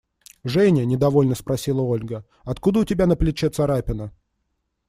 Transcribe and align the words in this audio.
Женя,– 0.43 0.83
недовольно 0.85 1.35
спросила 1.35 1.81
Ольга,– 1.81 2.25
откуда 2.43 2.79
у 2.79 2.85
тебя 2.85 3.05
на 3.05 3.15
плече 3.15 3.49
царапина? 3.51 4.11